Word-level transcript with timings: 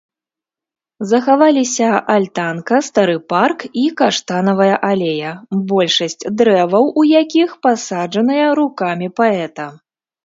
Захаваліся 1.09 1.89
альтанка, 2.13 2.79
стары 2.87 3.13
парк 3.33 3.59
і 3.81 3.85
каштанавая 3.99 4.71
алея, 4.91 5.31
большасць 5.73 6.19
дрэваў 6.41 6.91
у 7.03 7.07
якіх 7.21 7.49
пасаджаныя 7.67 8.47
рукамі 8.63 9.07
паэта. 9.21 9.73